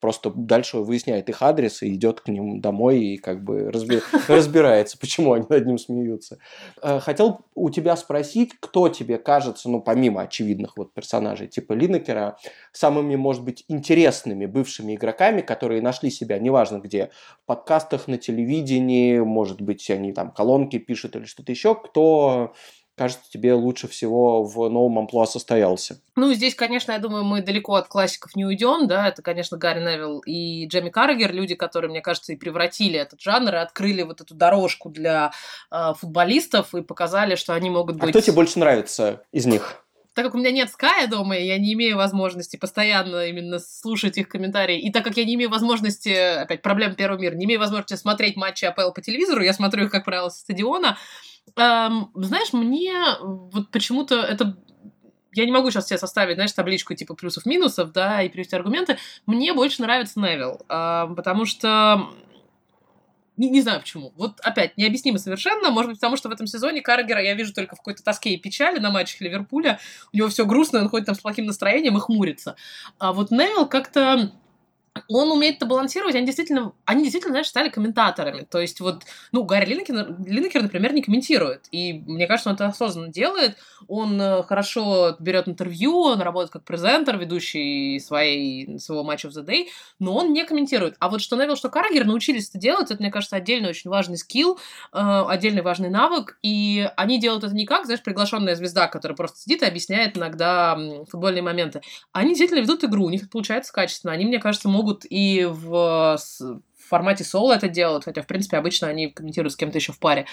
[0.00, 4.00] просто дальше выясняет их адрес и идет к ним домой и как бы разби...
[4.28, 6.38] разбирается, почему они над ним смеются.
[6.82, 12.36] Э, хотел у тебя спросить, кто тебе кажется, ну, помимо очевидных вот персонажей типа Линнекера,
[12.72, 17.10] самыми, может быть, интересными бывшими игроками, которые нашли себя, неважно где,
[17.42, 22.54] в подкастах, на телевидении, может быть, они там колонки пишут или что-то еще, кто
[22.96, 26.00] кажется, тебе лучше всего в новом амплуа состоялся?
[26.16, 29.80] Ну, здесь, конечно, я думаю, мы далеко от классиков не уйдем, да, это, конечно, Гарри
[29.80, 34.20] Невилл и Джемми Каррагер, люди, которые, мне кажется, и превратили этот жанр, и открыли вот
[34.20, 35.32] эту дорожку для
[35.70, 38.10] э, футболистов и показали, что они могут быть...
[38.10, 39.84] А кто тебе больше нравится из них?
[40.14, 44.28] так как у меня нет Ская дома, я не имею возможности постоянно именно слушать их
[44.28, 48.00] комментарии, и так как я не имею возможности, опять, проблем первого мира, не имею возможности
[48.00, 50.96] смотреть матчи АПЛ по телевизору, я смотрю их, как правило, со стадиона,
[51.56, 54.56] эм, знаешь, мне вот почему-то это
[55.32, 58.98] я не могу сейчас себе составить, знаешь, табличку типа плюсов-минусов, да, и привести аргументы.
[59.26, 62.08] Мне больше нравится Невил, э, потому что
[63.36, 64.12] не, не знаю почему.
[64.16, 65.70] Вот опять, необъяснимо совершенно.
[65.70, 68.36] Может быть, потому что в этом сезоне Каргера я вижу только в какой-то тоске и
[68.36, 69.80] печали на матчах Ливерпуля.
[70.12, 72.54] У него все грустно, он ходит там с плохим настроением и хмурится.
[72.98, 74.32] А вот Невил как-то
[75.08, 78.46] он умеет это балансировать, они действительно, они действительно, знаешь, стали комментаторами.
[78.48, 79.02] То есть вот,
[79.32, 81.66] ну, Гарри Линнекер, Линнекер, например, не комментирует.
[81.72, 83.56] И мне кажется, он это осознанно делает.
[83.88, 89.44] Он э, хорошо берет интервью, он работает как презентер, ведущий своей, своего матча в The
[89.44, 89.66] Day,
[89.98, 90.94] но он не комментирует.
[91.00, 94.16] А вот что Невил, что Каргер научились это делать, это, мне кажется, отдельный очень важный
[94.16, 94.58] скилл,
[94.92, 96.38] э, отдельный важный навык.
[96.42, 100.78] И они делают это не как, знаешь, приглашенная звезда, которая просто сидит и объясняет иногда
[101.10, 101.82] футбольные моменты.
[102.12, 104.12] Они действительно ведут игру, у них это получается качественно.
[104.12, 106.18] Они, мне кажется, могут могут и в,
[106.88, 110.26] формате соло это делать, хотя, в принципе, обычно они комментируют с кем-то еще в паре.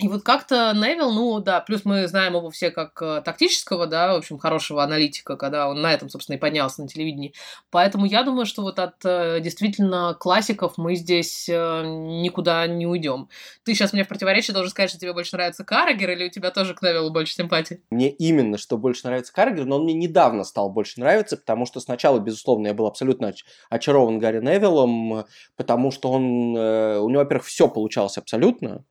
[0.00, 4.14] И вот как-то Невил, ну да, плюс мы знаем его все как э, тактического, да,
[4.14, 7.34] в общем, хорошего аналитика, когда он на этом, собственно, и поднялся на телевидении.
[7.70, 13.28] Поэтому я думаю, что вот от э, действительно классиков мы здесь э, никуда не уйдем.
[13.62, 16.50] Ты сейчас мне в противоречие должен сказать, что тебе больше нравится Каррагер, или у тебя
[16.50, 17.82] тоже к Невилу больше симпатии?
[17.90, 21.78] Мне именно, что больше нравится Каррагер, но он мне недавно стал больше нравиться, потому что
[21.80, 23.34] сначала, безусловно, я был абсолютно
[23.68, 28.84] очарован Гарри Невиллом, потому что он, у него, во-первых, все получалось абсолютно,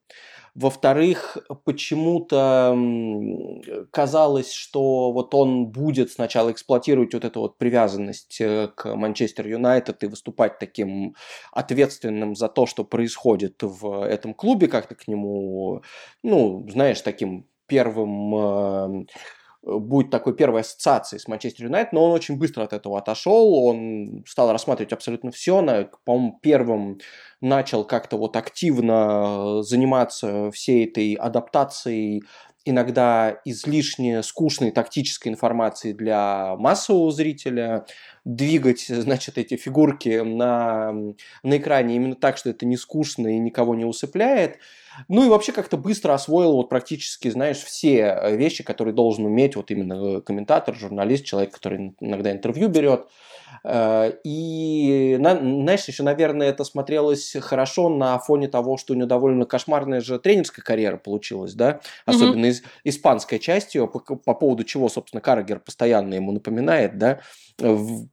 [0.55, 2.77] во-вторых, почему-то
[3.91, 10.03] казалось, что вот он будет сначала эксплуатировать вот эту вот привязанность э, к Манчестер Юнайтед
[10.03, 11.15] и выступать таким
[11.51, 15.83] ответственным за то, что происходит в этом клубе, как-то к нему,
[16.23, 19.05] ну, знаешь, таким первым э,
[19.61, 24.23] будет такой первой ассоциацией с Манчестер Юнайтед, но он очень быстро от этого отошел, он
[24.27, 26.99] стал рассматривать абсолютно все, на, по-моему, первым
[27.41, 32.23] начал как-то вот активно заниматься всей этой адаптацией
[32.65, 37.85] иногда излишне скучной тактической информации для массового зрителя,
[38.25, 40.91] двигать, значит, эти фигурки на,
[41.43, 44.59] на экране именно так, что это не скучно и никого не усыпляет.
[45.07, 49.71] Ну и вообще как-то быстро освоил вот практически, знаешь, все вещи, которые должен уметь вот
[49.71, 53.07] именно комментатор, журналист, человек, который иногда интервью берет.
[53.63, 59.45] Э, и, знаешь, еще, наверное, это смотрелось хорошо на фоне того, что у него довольно
[59.45, 62.49] кошмарная же тренерская карьера получилась, да, особенно mm-hmm.
[62.49, 67.19] из, испанская часть ее, по, по поводу чего, собственно, Каррагер постоянно ему напоминает, да,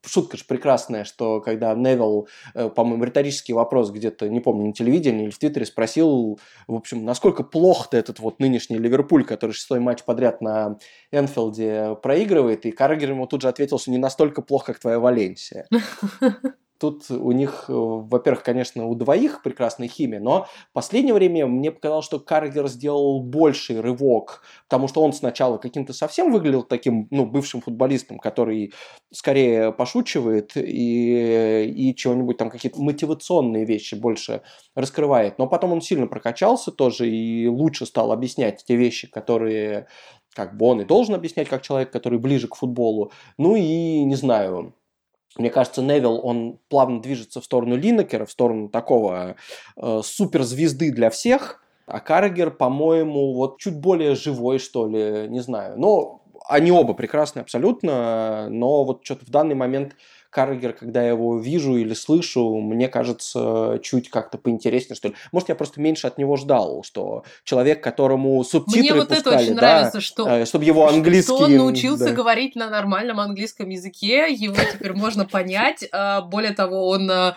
[0.05, 5.25] Шутка же прекрасная, что когда Невилл, э, по-моему, риторический вопрос где-то, не помню, на телевидении
[5.25, 6.41] или в Твиттере спросил,
[6.77, 10.79] общем, насколько плох-то этот вот нынешний Ливерпуль, который шестой матч подряд на
[11.13, 15.67] Энфилде проигрывает, и Каррагер ему тут же ответил, что не настолько плохо, как твоя Валенсия.
[16.79, 21.71] Тут у них, э, во-первых, конечно, у двоих прекрасная химия, но в последнее время мне
[21.71, 27.27] показалось, что Каргер сделал больший рывок, потому что он сначала каким-то совсем выглядел таким, ну,
[27.27, 28.73] бывшим футболистом, который
[29.13, 34.43] скорее пошучивает и, и чего-нибудь там, какие-то мотивационные вещи больше
[34.75, 35.39] раскрывает.
[35.39, 39.87] Но потом он сильно прокачался тоже и лучше стал объяснять те вещи, которые
[40.35, 43.11] как бы он и должен объяснять как человек, который ближе к футболу.
[43.39, 44.75] Ну и, не знаю,
[45.39, 49.37] мне кажется, Невилл, он плавно движется в сторону Линнекера, в сторону такого
[49.77, 55.79] э, суперзвезды для всех, а Каррагер, по-моему, вот чуть более живой, что ли, не знаю.
[55.79, 59.95] Но они оба прекрасны абсолютно, но вот что-то в данный момент
[60.31, 65.15] Каргер, когда я его вижу или слышу, мне кажется, чуть как-то поинтереснее, что ли.
[65.33, 69.45] Может, я просто меньше от него ждал, что человек, которому субтитры Мне вот пускали, это
[69.45, 71.33] очень да, нравится, что, э, чтобы его английский...
[71.35, 72.13] Что он научился да.
[72.13, 75.85] говорить на нормальном английском языке, его теперь можно понять.
[75.93, 77.35] А, более того, он э,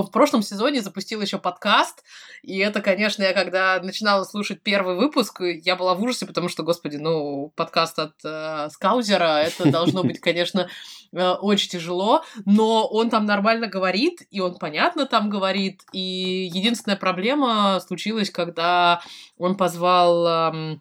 [0.00, 2.02] в прошлом сезоне запустил еще подкаст,
[2.42, 6.62] и это, конечно, я когда начинала слушать первый выпуск, я была в ужасе, потому что,
[6.62, 10.68] господи, ну, подкаст от э, Скаузера, это должно быть, конечно,
[11.12, 16.96] э, очень тяжело, но он там нормально говорит, и он понятно там говорит, и единственная
[16.96, 19.02] проблема случилась, когда
[19.36, 20.78] он позвал э,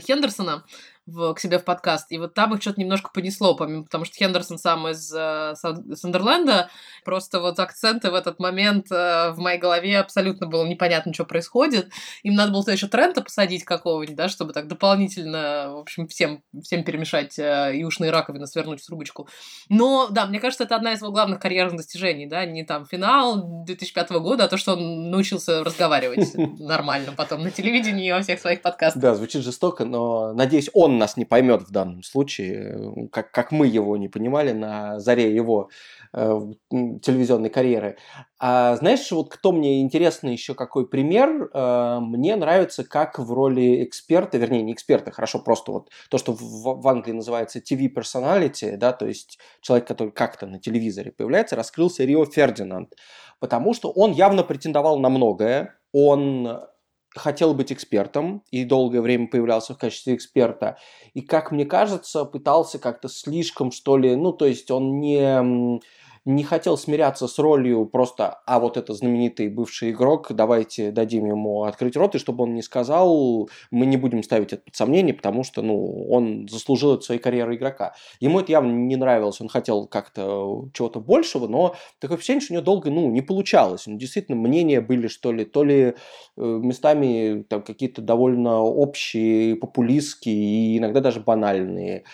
[0.00, 0.64] Хендерсона,
[1.08, 2.12] в, к себе в подкаст.
[2.12, 6.70] И вот там их что-то немножко понесло, помимо, потому что Хендерсон сам из э, Сандерленда.
[7.04, 11.90] Просто вот акценты в этот момент э, в моей голове абсолютно было непонятно, что происходит.
[12.22, 16.84] Им надо было еще Трента посадить какого-нибудь, да, чтобы так дополнительно, в общем, всем, всем
[16.84, 19.28] перемешать э, и ушные раковины, свернуть в трубочку.
[19.68, 23.64] Но, да, мне кажется, это одна из его главных карьерных достижений, да, не там финал
[23.64, 28.40] 2005 года, а то, что он научился разговаривать нормально потом на телевидении и во всех
[28.40, 29.00] своих подкастах.
[29.00, 33.66] Да, звучит жестоко, но надеюсь, он нас не поймет в данном случае, как, как мы
[33.66, 35.70] его не понимали на заре его
[36.12, 37.96] э, телевизионной карьеры.
[38.38, 41.50] А знаешь, вот кто мне интересно еще какой пример?
[41.54, 46.32] Э, мне нравится, как в роли эксперта, вернее, не эксперта, хорошо, просто вот то, что
[46.32, 51.56] в, в Англии называется TV personality, да, то есть человек, который как-то на телевизоре появляется,
[51.56, 52.94] раскрылся Рио Фердинанд,
[53.40, 56.60] потому что он явно претендовал на многое, он
[57.14, 60.78] хотел быть экспертом и долгое время появлялся в качестве эксперта.
[61.14, 65.80] И, как мне кажется, пытался как-то слишком, что ли, ну, то есть он не
[66.28, 71.64] не хотел смиряться с ролью просто, а вот это знаменитый бывший игрок, давайте дадим ему
[71.64, 75.42] открыть рот, и чтобы он не сказал, мы не будем ставить это под сомнение, потому
[75.42, 77.94] что, ну, он заслужил от своей карьеры игрока.
[78.20, 82.56] Ему это явно не нравилось, он хотел как-то чего-то большего, но такое впечатление, что у
[82.56, 83.86] него долго, ну, не получалось.
[83.86, 85.94] Ну, действительно, мнения были, что ли, то ли э,
[86.36, 92.04] местами там какие-то довольно общие, популистские и иногда даже банальные.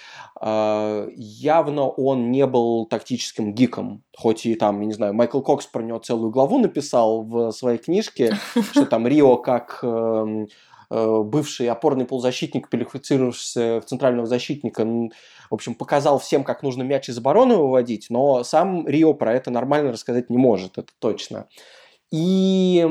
[0.41, 5.67] А, явно он не был тактическим гиком, хоть и там, я не знаю, Майкл Кокс
[5.67, 8.37] про него целую главу написал в своей книжке,
[8.73, 10.49] что там Рио как эм,
[10.91, 17.09] э, бывший опорный полузащитник, переквалифицировавшийся в центрального защитника, в общем, показал всем, как нужно мяч
[17.09, 21.49] из обороны выводить, но сам Рио про это нормально рассказать не может, это точно.
[22.11, 22.87] И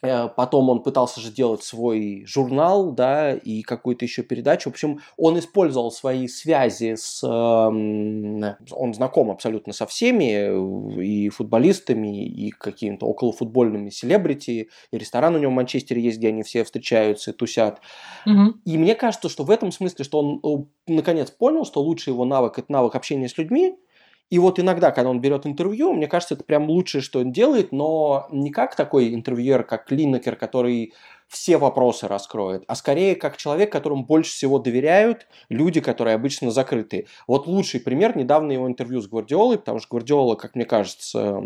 [0.00, 4.70] потом он пытался же делать свой журнал, да, и какую-то еще передачу.
[4.70, 7.22] В общем, он использовал свои связи с...
[7.24, 15.34] Эм, он знаком абсолютно со всеми, э, и футболистами, и какими-то околофутбольными селебрити, и ресторан
[15.34, 17.80] у него в Манчестере есть, где они все встречаются и тусят.
[18.26, 18.54] Угу.
[18.64, 22.24] И мне кажется, что в этом смысле, что он э, наконец понял, что лучший его
[22.24, 23.76] навык– это навык общения с людьми,
[24.30, 27.72] и вот иногда, когда он берет интервью, мне кажется, это прям лучшее, что он делает,
[27.72, 30.92] но не как такой интервьюер, как Линнекер, который
[31.28, 37.06] все вопросы раскроет, а скорее как человек, которому больше всего доверяют люди, которые обычно закрыты.
[37.26, 41.42] Вот лучший пример, недавно его интервью с Гвардиолой, потому что Гвардиола, как мне кажется,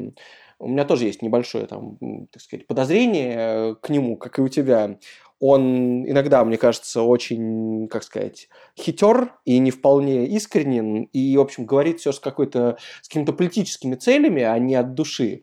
[0.59, 1.99] у меня тоже есть небольшое там,
[2.31, 4.99] так сказать, подозрение э, к нему, как и у тебя
[5.45, 11.67] он иногда, мне кажется, очень, как сказать, хитер и не вполне искренен, и, в общем,
[11.67, 15.43] говорит все с какой-то, с какими-то политическими целями, а не от души.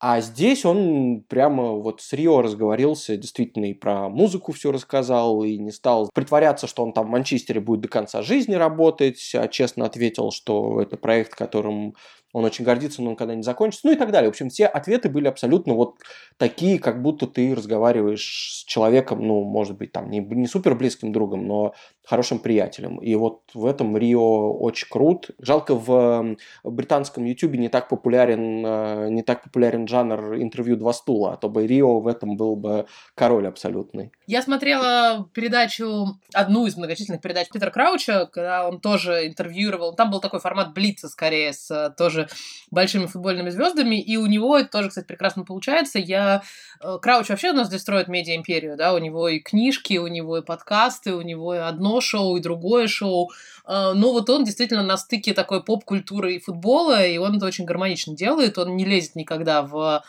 [0.00, 5.56] А здесь он прямо вот с Рио разговорился, действительно и про музыку все рассказал, и
[5.56, 9.86] не стал притворяться, что он там в Манчестере будет до конца жизни работать, а честно
[9.86, 11.94] ответил, что это проект, которым
[12.32, 14.28] он очень гордится, но он когда не закончится, ну и так далее.
[14.28, 15.96] В общем, все ответы были абсолютно вот
[16.36, 21.12] такие, как будто ты разговариваешь с человеком, ну, может быть, там, не, не супер близким
[21.12, 22.98] другом, но хорошим приятелем.
[22.98, 25.30] И вот в этом Рио очень крут.
[25.38, 31.34] Жалко, в британском ютубе не так популярен, э, не так популярен жанр интервью «Два стула»,
[31.34, 34.10] а то бы Рио в этом был бы король абсолютный.
[34.26, 39.94] Я смотрела передачу, одну из многочисленных передач Питера Крауча, когда он тоже интервьюировал.
[39.94, 42.28] Там был такой формат Блица, скорее, с э, тоже
[42.70, 45.98] большими футбольными звездами, и у него это тоже, кстати, прекрасно получается.
[45.98, 46.42] Я...
[46.82, 50.38] Э, Крауч вообще у нас здесь строит медиа-империю, да, у него и книжки, у него
[50.38, 53.30] и подкасты, у него и одно шоу, и другое шоу.
[53.66, 57.64] Э, но вот он действительно на стыке такой поп-культуры и футбола, и он это очень
[57.64, 60.02] гармонично делает, он не лезет никогда в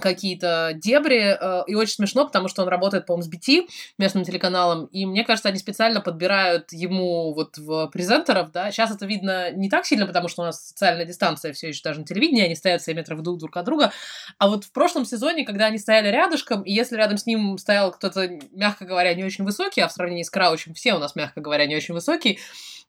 [0.00, 4.86] какие-то дебри, э, и очень смешно, потому что он работает, по-моему, с BT, местным телеканалом,
[4.86, 9.70] и мне кажется, они специально подбирают ему вот в презентеров, да, сейчас это видно не
[9.70, 12.82] так сильно, потому что у нас социальная дистанция все еще даже на телевидении, они стоят
[12.82, 13.92] 7 метров друг, друг от друга,
[14.38, 17.92] а вот в прошлом сезоне, когда они стояли рядышком, и если рядом с ним стоял
[17.92, 21.40] кто-то, мягко говоря, не очень высокий, а в сравнении с Краучем все у нас, мягко
[21.40, 22.40] говоря, не очень высокий,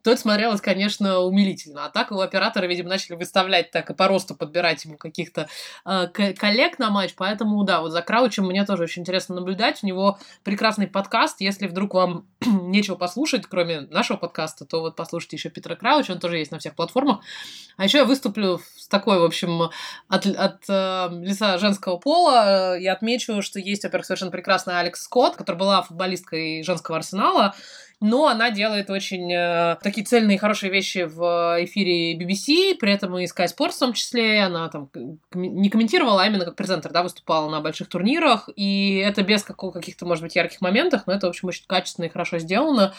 [0.06, 1.86] то это смотрелось, конечно, умилительно.
[1.86, 5.48] А так его операторы, видимо, начали выставлять так и по росту подбирать ему каких-то
[5.84, 7.16] э, коллег на матч.
[7.18, 9.80] Поэтому, да, вот за Краучем мне тоже очень интересно наблюдать.
[9.82, 11.42] У него прекрасный подкаст.
[11.42, 16.12] Если вдруг вам нечего послушать, кроме нашего подкаста, то вот послушайте еще Питера Крауча.
[16.12, 17.22] Он тоже есть на всех платформах.
[17.76, 19.72] А еще я выступлю с такой, в общем,
[20.08, 22.78] от, от э, лица женского пола.
[22.78, 27.56] Я отмечу, что есть, во-первых, совершенно прекрасная Алекс Скотт, которая была футболисткой женского арсенала
[28.02, 33.26] но она делает очень э, такие цельные хорошие вещи в эфире BBC, при этом и
[33.26, 34.90] Sky Sports в том числе, она там
[35.34, 40.06] не комментировала, а именно как презентер, да, выступала на больших турнирах, и это без каких-то,
[40.06, 42.94] может быть, ярких моментов, но это, в общем, очень качественно и хорошо сделано.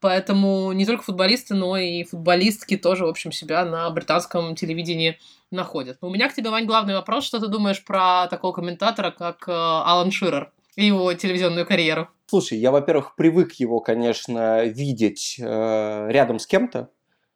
[0.00, 5.16] Поэтому не только футболисты, но и футболистки тоже, в общем, себя на британском телевидении
[5.52, 5.98] находят.
[6.00, 7.24] У меня к тебе, Вань, главный вопрос.
[7.24, 12.08] Что ты думаешь про такого комментатора, как э, Алан Ширер его телевизионную карьеру?
[12.26, 16.90] Слушай, я, во-первых, привык его, конечно, видеть э, рядом с кем-то.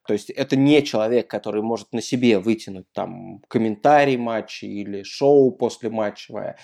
[0.07, 5.51] То есть это не человек, который может на себе вытянуть там комментарий матча или шоу
[5.51, 6.57] после матчевое.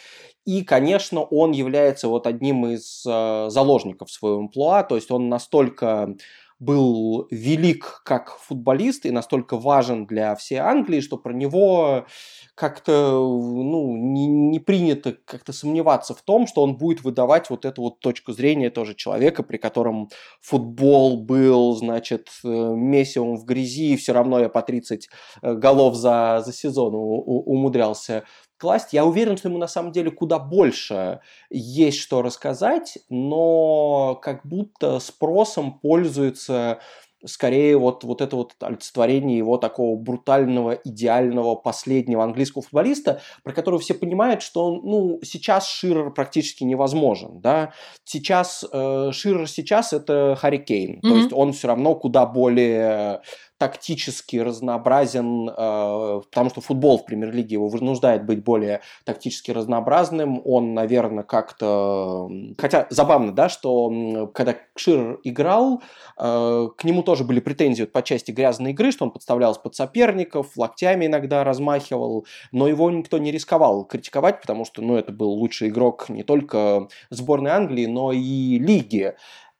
[0.47, 6.15] И, конечно, он является вот одним из э, заложников своего амплуа, то есть он настолько
[6.63, 12.07] был велик как футболист и настолько важен для всей Англии, что про него
[12.55, 17.83] как-то ну, не, не принято как-то сомневаться в том, что он будет выдавать вот эту
[17.83, 20.09] вот точку зрения тоже человека, при котором
[20.41, 25.09] футбол был, значит, э, месивом в грязи, и все равно я по 30
[25.43, 28.25] э, голов за, за сезон умудрялся
[28.63, 28.93] класть.
[28.93, 31.19] Я уверен, что ему на самом деле куда больше
[31.51, 36.79] есть что рассказать, но как будто спросом пользуется
[37.25, 43.81] скорее вот, вот это вот олицетворение его такого брутального, идеального, последнего английского футболиста, про которого
[43.81, 47.73] все понимают, что он, ну, сейчас Ширер практически невозможен, да,
[48.05, 51.09] сейчас, э, Ширер сейчас это Харри Кейн, mm-hmm.
[51.09, 53.23] то есть он все равно куда более
[53.63, 60.43] тактически разнообразен, э, потому что футбол в премьер-лиге его вынуждает быть более тактически разнообразным.
[60.45, 62.29] Он, наверное, как-то...
[62.59, 65.81] Хотя забавно, да, что когда Шир играл,
[66.19, 70.57] э, к нему тоже были претензии по части грязной игры, что он подставлялся под соперников,
[70.57, 75.69] локтями иногда размахивал, но его никто не рисковал критиковать, потому что, ну, это был лучший
[75.69, 79.15] игрок не только сборной Англии, но и лиги.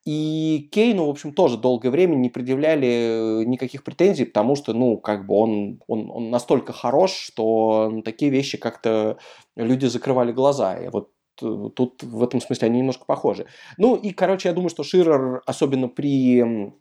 [0.05, 4.97] И Кейну, в общем, тоже долгое время не предъявляли э, никаких претензий, потому что, ну,
[4.97, 9.19] как бы он, он, он настолько хорош, что такие вещи как-то
[9.55, 10.77] люди закрывали глаза.
[10.77, 11.11] И вот
[11.41, 13.47] э, тут в этом смысле они немножко похожи.
[13.79, 16.73] Ну и, короче, я думаю, что Ширер, особенно при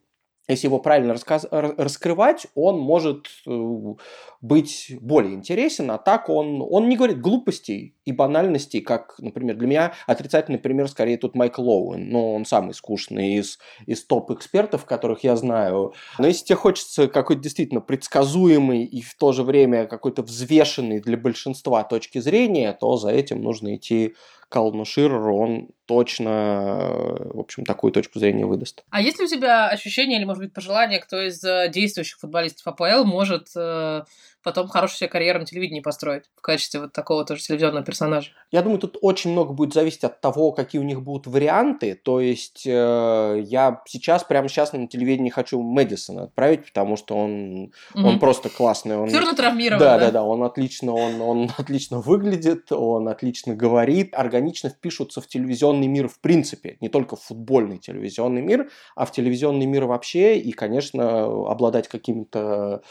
[0.48, 1.48] если его правильно рассказ...
[1.52, 3.96] раскрывать, он может э,
[4.42, 9.68] быть более интересен, а так он, он не говорит глупостей и банальностей, как, например, для
[9.68, 15.24] меня отрицательный пример скорее тут Майкл Оуэн, но он самый скучный из, из топ-экспертов, которых
[15.24, 15.94] я знаю.
[16.18, 21.18] Но если тебе хочется какой-то действительно предсказуемый и в то же время какой-то взвешенный для
[21.18, 24.16] большинства точки зрения, то за этим нужно идти
[24.52, 26.90] Калну Ширеру, он точно,
[27.34, 28.84] в общем, такую точку зрения выдаст.
[28.90, 32.68] А есть ли у тебя ощущение или, может быть, пожелание, кто из э, действующих футболистов
[32.68, 34.04] АПЛ может э,
[34.44, 38.32] потом хорошую себе карьеру на телевидении построить в качестве вот такого тоже телевизионного персонажа?
[38.52, 41.96] Я думаю, тут очень много будет зависеть от того, какие у них будут варианты.
[41.96, 47.66] То есть э, я сейчас, прямо сейчас на телевидении хочу Мэдисона отправить, потому что он,
[47.66, 48.04] mm-hmm.
[48.04, 48.98] он просто классный.
[48.98, 49.80] Он, Все равно травмирован.
[49.80, 55.22] Да, да, да, да, он отлично, он, он отлично выглядит, он отлично говорит, органично впишутся
[55.22, 59.86] в телевизионный мир в принципе, не только в футбольный телевизионный мир, а в телевизионный мир
[59.86, 62.82] вообще, и, конечно, обладать какими-то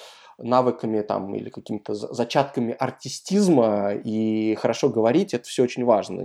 [0.42, 6.20] навыками там или какими-то зачатками артистизма и хорошо говорить, это все очень важно.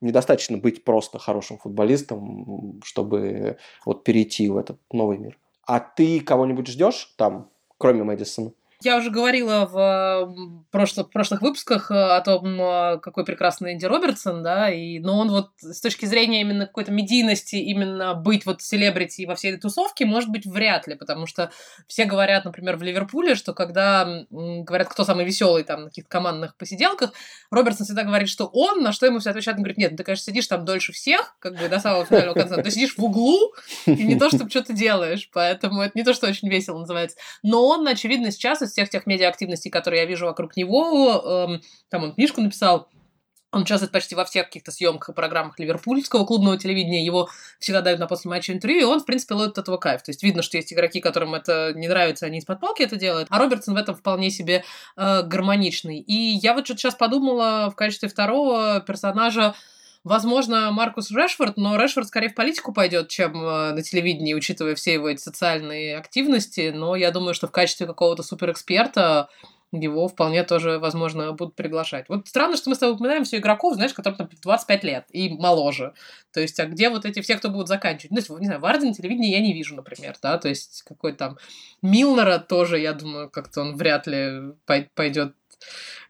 [0.00, 5.38] Недостаточно быть просто хорошим футболистом, чтобы вот перейти в этот новый мир.
[5.66, 8.52] А ты кого-нибудь ждешь там, кроме Мэдисона?
[8.82, 10.34] Я уже говорила в
[10.70, 15.30] прошлых, прошлых выпусках э, о том, э, какой прекрасный Энди Робертсон, да, и, но он
[15.30, 20.06] вот с точки зрения именно какой-то медийности, именно быть вот селебрити во всей этой тусовке,
[20.06, 21.50] может быть, вряд ли, потому что
[21.88, 26.56] все говорят, например, в Ливерпуле, что когда говорят, кто самый веселый там на каких-то командных
[26.56, 27.12] посиделках,
[27.50, 30.24] Робертсон всегда говорит, что он, на что ему все отвечают, он говорит, нет, ты, конечно,
[30.24, 33.52] сидишь там дольше всех, как бы до самого финального конца, ты сидишь в углу,
[33.84, 37.18] и не то, чтобы что-то делаешь, поэтому это не то, что очень весело называется.
[37.42, 42.04] Но он, очевидно, сейчас из всех тех медиа-активностей, которые я вижу вокруг него, эм, там
[42.04, 42.88] он книжку написал,
[43.52, 47.04] он участвует почти во всех каких-то съемках и программах ливерпульского клубного телевидения.
[47.04, 50.02] Его всегда дают на после матча интервью, и он, в принципе, ловит этого кайф.
[50.02, 53.26] То есть видно, что есть игроки, которым это не нравится, они из-под палки это делают.
[53.30, 54.64] А Робертсон в этом вполне себе
[54.96, 55.98] э, гармоничный.
[55.98, 59.54] И я вот что-то сейчас подумала в качестве второго персонажа
[60.02, 64.94] Возможно, Маркус Решфорд, но Решфорд скорее в политику пойдет, чем э, на телевидении, учитывая все
[64.94, 66.72] его эти социальные активности.
[66.74, 69.28] Но я думаю, что в качестве какого-то суперэксперта
[69.72, 72.08] его вполне тоже, возможно, будут приглашать.
[72.08, 75.28] Вот странно, что мы с тобой упоминаем все игроков, знаешь, которым там 25 лет и
[75.28, 75.94] моложе.
[76.32, 78.10] То есть, а где вот эти все, кто будут заканчивать?
[78.10, 81.12] Ну, есть, не знаю, Варди на телевидении я не вижу, например, да, то есть, какой
[81.12, 81.38] там
[81.82, 84.54] Милнера тоже, я думаю, как-то он вряд ли
[84.94, 85.34] пойдет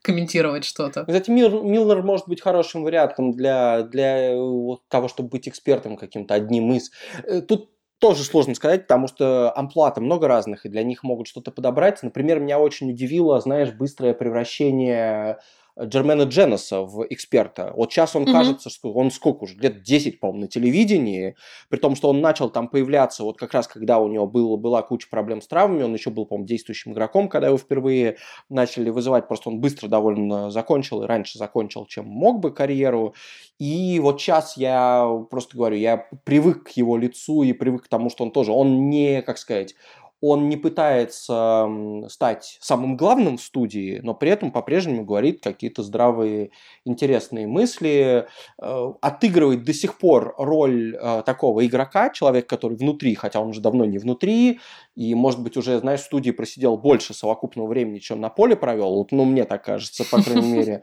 [0.03, 1.05] комментировать что-то.
[1.05, 6.35] Кстати, Мил, Милнер может быть хорошим вариантом для, для вот того, чтобы быть экспертом каким-то,
[6.35, 6.91] одним из.
[7.25, 11.51] Э, тут тоже сложно сказать, потому что амплуата много разных, и для них могут что-то
[11.51, 12.03] подобрать.
[12.03, 15.39] Например, меня очень удивило, знаешь, быстрое превращение
[15.83, 17.73] Джермена Дженнеса в эксперта.
[17.75, 18.33] Вот сейчас он mm-hmm.
[18.33, 21.37] кажется, что он сколько уже, лет 10, по-моему, на телевидении,
[21.69, 24.83] при том, что он начал там появляться вот как раз, когда у него было, была
[24.83, 28.17] куча проблем с травмами, он еще был, по-моему, действующим игроком, когда его впервые
[28.49, 33.15] начали вызывать, просто он быстро довольно закончил, и раньше закончил, чем мог бы карьеру.
[33.59, 38.11] И вот сейчас я просто говорю, я привык к его лицу и привык к тому,
[38.11, 39.75] что он тоже, он не, как сказать,
[40.21, 41.69] он не пытается
[42.09, 46.51] стать самым главным в студии, но при этом по-прежнему говорит какие-то здравые,
[46.85, 48.27] интересные мысли,
[48.61, 53.61] э, отыгрывает до сих пор роль э, такого игрока, человек, который внутри, хотя он уже
[53.61, 54.61] давно не внутри,
[54.97, 59.07] и, может быть, уже, знаешь, в студии просидел больше совокупного времени, чем на поле провел,
[59.11, 60.83] ну, мне так кажется, по крайней мере.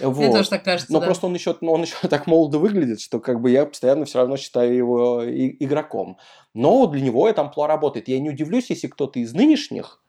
[0.00, 0.16] Вот.
[0.16, 3.40] Мне тоже так кажется, Но просто он еще, он еще так молодо выглядит, что как
[3.40, 6.18] бы я постоянно все равно считаю его игроком.
[6.54, 8.08] Но для него это амплуа работает.
[8.08, 10.02] Я не удивлюсь, если кто-то из нынешних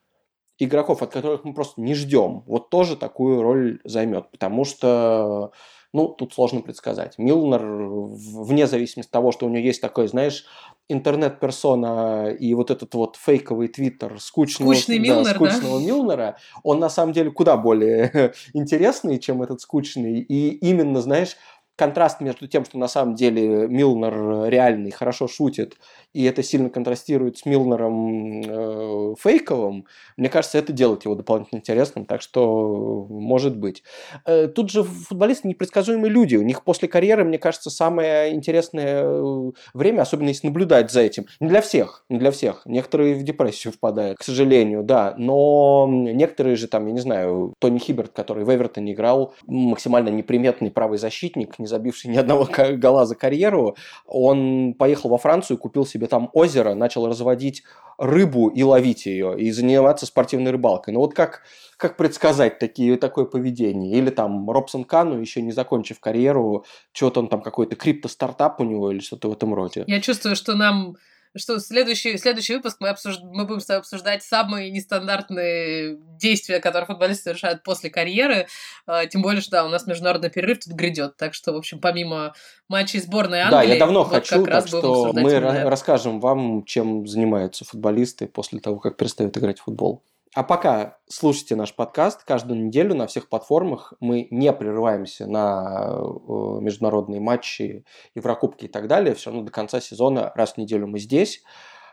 [0.59, 4.29] игроков, от которых мы просто не ждем, вот тоже такую роль займет.
[4.29, 5.51] Потому что,
[5.93, 7.17] ну, тут сложно предсказать.
[7.17, 10.45] Милнер, вне зависимости от того, что у него есть такой, знаешь,
[10.87, 15.85] интернет-персона и вот этот вот фейковый твиттер скучного, Скучный да, Милнер, скучного да?
[15.85, 20.19] Милнера, он на самом деле куда более интересный, чем этот скучный.
[20.19, 21.35] И именно, знаешь,
[21.75, 25.77] контраст между тем, что на самом деле Милнер реальный, хорошо шутит,
[26.13, 29.85] и это сильно контрастирует с Милнером э, фейковым,
[30.17, 33.83] мне кажется, это делает его дополнительно интересным, так что может быть.
[34.25, 39.51] Э, тут же футболисты непредсказуемые люди, у них после карьеры, мне кажется, самое интересное э,
[39.73, 41.25] время, особенно если наблюдать за этим.
[41.39, 42.63] Не для всех, не для всех.
[42.65, 47.77] Некоторые в депрессию впадают, к сожалению, да, но некоторые же там, я не знаю, Тони
[47.77, 52.47] Хиберт, который в Эвертоне играл, максимально неприметный правый защитник, не забивший ни одного
[52.77, 57.63] гола за карьеру, он поехал во Францию, купил себе себе там озеро, начал разводить
[57.97, 60.93] рыбу и ловить ее, и заниматься спортивной рыбалкой.
[60.93, 61.43] Ну вот как,
[61.77, 63.97] как предсказать такие, такое поведение?
[63.97, 68.91] Или там Робсон Кану, еще не закончив карьеру, что-то он там какой-то крипто-стартап у него
[68.91, 69.83] или что-то в этом роде.
[69.87, 70.95] Я чувствую, что нам
[71.37, 73.19] что следующий, следующий выпуск мы, обсуж...
[73.21, 78.47] мы будем с тобой обсуждать самые нестандартные действия, которые футболисты совершают после карьеры.
[78.87, 81.17] А, тем более, что да, у нас международный перерыв тут грядет.
[81.17, 82.33] Так что, в общем, помимо
[82.67, 83.67] матчей сборной Англии...
[83.67, 85.69] Да, я давно вот хочу, так что мы именно.
[85.69, 90.03] расскажем вам, чем занимаются футболисты после того, как перестают играть в футбол.
[90.35, 96.61] А пока слушайте наш подкаст, каждую неделю на всех платформах мы не прерываемся на э,
[96.61, 99.15] международные матчи, Еврокубки и так далее.
[99.15, 101.41] Все равно до конца сезона раз в неделю мы здесь.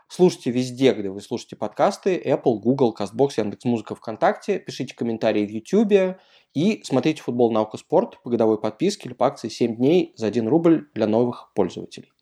[0.08, 2.20] Слушайте везде, где вы слушаете подкасты.
[2.22, 4.58] Apple, Google, CastBox, Яндекс.Музыка, ВКонтакте.
[4.58, 6.18] Пишите комментарии в YouTube.
[6.52, 10.46] И смотрите футбол, наука, спорт по годовой подписке или по акции 7 дней за 1
[10.46, 12.12] рубль для новых пользователей.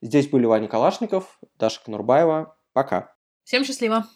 [0.00, 2.56] Здесь были Ваня Калашников, Даша Конурбаева.
[2.72, 3.14] Пока.
[3.44, 4.06] Всем счастливо.